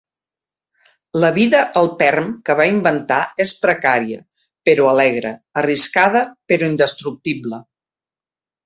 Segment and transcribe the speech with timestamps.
[1.23, 4.25] La vida al Perm que va inventar és precària
[4.71, 7.67] però alegre, arriscada però indestructible.